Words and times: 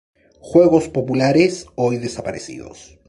Juegos 0.39 0.89
populares 0.89 1.67
hoy 1.75 1.97
desaparecidos. 1.99 2.97